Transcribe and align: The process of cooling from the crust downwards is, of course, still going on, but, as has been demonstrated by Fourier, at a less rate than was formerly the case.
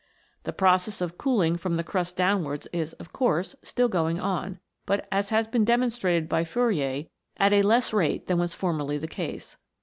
The 0.45 0.51
process 0.51 0.99
of 0.99 1.19
cooling 1.19 1.57
from 1.57 1.75
the 1.75 1.83
crust 1.83 2.17
downwards 2.17 2.67
is, 2.73 2.93
of 2.93 3.13
course, 3.13 3.55
still 3.61 3.87
going 3.87 4.19
on, 4.19 4.57
but, 4.87 5.07
as 5.11 5.29
has 5.29 5.45
been 5.45 5.63
demonstrated 5.63 6.27
by 6.27 6.43
Fourier, 6.43 7.05
at 7.37 7.53
a 7.53 7.61
less 7.61 7.93
rate 7.93 8.25
than 8.25 8.39
was 8.39 8.55
formerly 8.55 8.97
the 8.97 9.07
case. 9.07 9.57